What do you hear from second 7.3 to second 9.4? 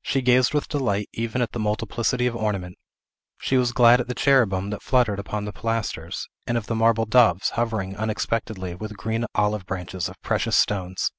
hovering unexpectedly, with green